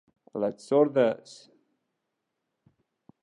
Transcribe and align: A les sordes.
A 0.37 0.39
les 0.43 0.63
sordes. 0.69 1.35